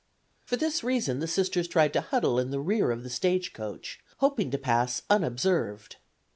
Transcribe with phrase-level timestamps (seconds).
[0.45, 3.99] For this reason the Sisters tried to huddle in the rear of the stage coach,
[4.17, 5.97] hoping to pass unobserved.